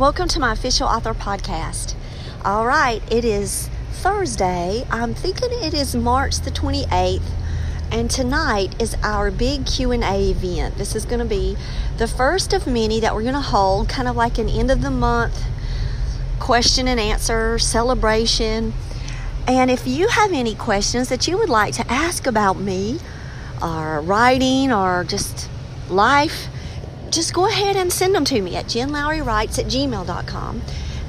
Welcome 0.00 0.28
to 0.28 0.40
my 0.40 0.52
official 0.54 0.88
author 0.88 1.12
podcast. 1.12 1.94
All 2.42 2.66
right, 2.66 3.02
it 3.12 3.22
is 3.22 3.68
Thursday. 3.92 4.86
I'm 4.90 5.12
thinking 5.12 5.50
it 5.52 5.74
is 5.74 5.94
March 5.94 6.40
the 6.40 6.50
28th, 6.50 7.20
and 7.92 8.10
tonight 8.10 8.80
is 8.80 8.96
our 9.02 9.30
big 9.30 9.66
Q&A 9.66 10.30
event. 10.30 10.78
This 10.78 10.96
is 10.96 11.04
going 11.04 11.18
to 11.18 11.26
be 11.26 11.54
the 11.98 12.08
first 12.08 12.54
of 12.54 12.66
many 12.66 12.98
that 13.00 13.14
we're 13.14 13.24
going 13.24 13.34
to 13.34 13.40
hold, 13.40 13.90
kind 13.90 14.08
of 14.08 14.16
like 14.16 14.38
an 14.38 14.48
end 14.48 14.70
of 14.70 14.80
the 14.80 14.90
month 14.90 15.44
question 16.38 16.88
and 16.88 16.98
answer 16.98 17.58
celebration. 17.58 18.72
And 19.46 19.70
if 19.70 19.86
you 19.86 20.08
have 20.08 20.32
any 20.32 20.54
questions 20.54 21.10
that 21.10 21.28
you 21.28 21.36
would 21.36 21.50
like 21.50 21.74
to 21.74 21.86
ask 21.92 22.26
about 22.26 22.58
me, 22.58 23.00
or 23.60 24.00
writing, 24.00 24.72
or 24.72 25.04
just 25.04 25.50
life, 25.90 26.46
just 27.10 27.34
go 27.34 27.46
ahead 27.46 27.76
and 27.76 27.92
send 27.92 28.14
them 28.14 28.24
to 28.24 28.40
me 28.40 28.56
at 28.56 28.66
jenlowrywrites 28.66 29.58
at 29.58 29.66
gmail.com 29.66 30.62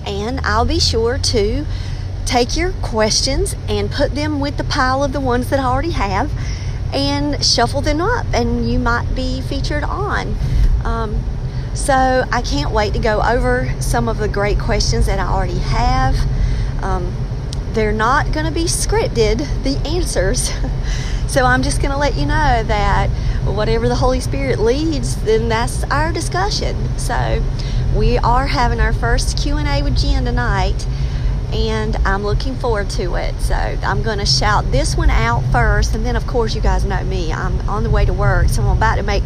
and 0.05 0.39
I'll 0.41 0.65
be 0.65 0.79
sure 0.79 1.17
to 1.17 1.65
take 2.25 2.55
your 2.55 2.71
questions 2.81 3.55
and 3.67 3.91
put 3.91 4.15
them 4.15 4.39
with 4.39 4.57
the 4.57 4.63
pile 4.63 5.03
of 5.03 5.13
the 5.13 5.19
ones 5.19 5.49
that 5.49 5.59
I 5.59 5.65
already 5.65 5.91
have 5.91 6.31
and 6.93 7.43
shuffle 7.43 7.81
them 7.81 8.01
up 8.01 8.25
and 8.33 8.69
you 8.69 8.79
might 8.79 9.15
be 9.15 9.41
featured 9.41 9.83
on. 9.83 10.35
Um, 10.83 11.21
so 11.73 12.25
I 12.31 12.41
can't 12.41 12.71
wait 12.71 12.93
to 12.93 12.99
go 12.99 13.21
over 13.21 13.73
some 13.79 14.09
of 14.09 14.17
the 14.17 14.27
great 14.27 14.59
questions 14.59 15.05
that 15.05 15.19
I 15.19 15.27
already 15.27 15.59
have. 15.59 16.15
Um, 16.83 17.13
they're 17.73 17.93
not 17.93 18.33
going 18.33 18.45
to 18.45 18.51
be 18.51 18.65
scripted, 18.65 19.47
the 19.63 19.77
answers. 19.87 20.51
so 21.27 21.45
I'm 21.45 21.63
just 21.63 21.81
going 21.81 21.91
to 21.91 21.97
let 21.97 22.15
you 22.15 22.25
know 22.25 22.63
that 22.63 23.09
whatever 23.45 23.87
the 23.87 23.95
Holy 23.95 24.19
Spirit 24.19 24.59
leads, 24.59 25.15
then 25.23 25.49
that's 25.49 25.83
our 25.85 26.11
discussion. 26.11 26.97
So 26.97 27.43
we 27.95 28.17
are 28.19 28.47
having 28.47 28.79
our 28.79 28.93
first 28.93 29.37
Q&A 29.37 29.83
with 29.83 29.97
Jen 29.97 30.25
tonight 30.25 30.85
and 31.51 31.97
I'm 32.05 32.23
looking 32.23 32.55
forward 32.55 32.89
to 32.91 33.15
it. 33.15 33.35
So 33.41 33.55
I'm 33.55 34.01
going 34.01 34.19
to 34.19 34.25
shout 34.25 34.71
this 34.71 34.95
one 34.95 35.09
out 35.09 35.41
first 35.51 35.95
and 35.95 36.05
then 36.05 36.15
of 36.15 36.25
course 36.27 36.55
you 36.55 36.61
guys 36.61 36.85
know 36.85 37.03
me. 37.03 37.33
I'm 37.33 37.59
on 37.69 37.83
the 37.83 37.89
way 37.89 38.05
to 38.05 38.13
work, 38.13 38.49
so 38.49 38.61
I'm 38.61 38.77
about 38.77 38.95
to 38.95 39.03
make 39.03 39.23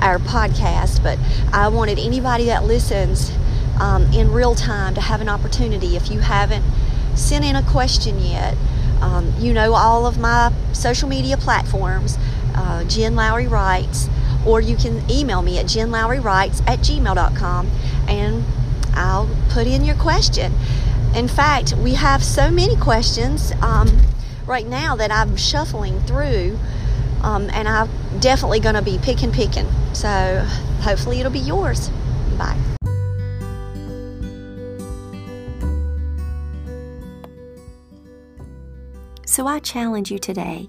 our 0.00 0.18
podcast, 0.18 1.02
but 1.02 1.18
I 1.52 1.68
wanted 1.68 1.98
anybody 1.98 2.46
that 2.46 2.64
listens 2.64 3.30
um, 3.80 4.04
in 4.12 4.32
real 4.32 4.54
time 4.54 4.94
to 4.94 5.00
have 5.00 5.20
an 5.20 5.28
opportunity 5.28 5.96
if 5.96 6.10
you 6.10 6.20
haven't 6.20 6.64
sent 7.14 7.44
in 7.44 7.56
a 7.56 7.62
question 7.62 8.18
yet. 8.20 8.56
Um, 9.00 9.32
you 9.38 9.52
know 9.52 9.74
all 9.74 10.06
of 10.06 10.18
my 10.18 10.52
social 10.72 11.08
media 11.08 11.36
platforms 11.36 12.18
uh, 12.58 12.84
Jen 12.84 13.14
Lowry 13.14 13.46
Writes, 13.46 14.08
or 14.44 14.60
you 14.60 14.76
can 14.76 15.08
email 15.10 15.42
me 15.42 15.58
at 15.58 15.66
jenlowrywrites 15.66 16.60
at 16.66 16.80
gmail.com 16.80 17.70
and 18.08 18.44
I'll 18.94 19.28
put 19.50 19.66
in 19.66 19.84
your 19.84 19.94
question. 19.94 20.52
In 21.14 21.28
fact, 21.28 21.74
we 21.74 21.94
have 21.94 22.22
so 22.24 22.50
many 22.50 22.76
questions 22.76 23.52
um, 23.62 23.88
right 24.46 24.66
now 24.66 24.96
that 24.96 25.12
I'm 25.12 25.36
shuffling 25.36 26.00
through, 26.00 26.58
um, 27.22 27.48
and 27.50 27.68
I'm 27.68 27.88
definitely 28.18 28.60
going 28.60 28.74
to 28.74 28.82
be 28.82 28.98
picking, 29.02 29.30
picking. 29.30 29.66
So 29.92 30.44
hopefully 30.80 31.20
it'll 31.20 31.32
be 31.32 31.38
yours. 31.38 31.90
Bye. 32.36 32.58
So 39.24 39.46
I 39.46 39.60
challenge 39.60 40.10
you 40.10 40.18
today 40.18 40.68